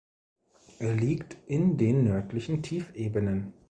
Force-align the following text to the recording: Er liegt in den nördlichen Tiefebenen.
Er 0.79 0.95
liegt 0.95 1.37
in 1.45 1.77
den 1.77 2.05
nördlichen 2.05 2.63
Tiefebenen. 2.63 3.53